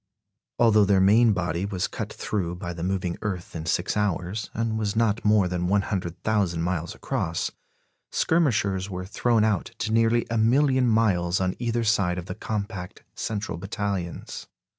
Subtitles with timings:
[0.57, 4.79] Although their main body was cut through by the moving earth in six hours, and
[4.79, 7.51] was not more than 100,000 miles across,
[8.11, 13.03] skirmishers were thrown out to nearly a million miles on either side of the compact
[13.13, 14.47] central battalions.